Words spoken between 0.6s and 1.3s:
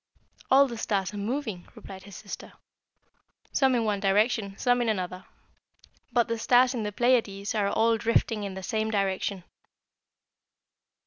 the stars are